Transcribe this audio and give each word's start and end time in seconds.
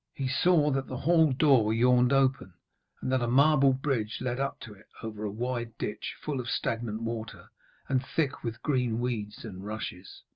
He 0.15 0.27
saw 0.27 0.71
that 0.71 0.87
the 0.87 0.97
hall 0.97 1.31
door 1.31 1.71
yawned 1.71 2.11
open, 2.11 2.55
and 3.03 3.11
that 3.11 3.21
a 3.21 3.27
marble 3.27 3.71
bridge 3.71 4.19
led 4.19 4.39
up 4.39 4.59
to 4.61 4.73
it, 4.73 4.87
over 5.03 5.23
a 5.23 5.29
wide 5.31 5.77
ditch 5.77 6.15
full 6.19 6.39
of 6.39 6.49
stagnant 6.49 7.03
water 7.03 7.51
and 7.87 8.03
thick 8.03 8.43
with 8.43 8.63
green 8.63 8.99
weeds 8.99 9.45
and 9.45 9.63
rushes. 9.63 10.23